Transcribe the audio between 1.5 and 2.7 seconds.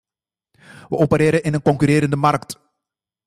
een concurrerende markt.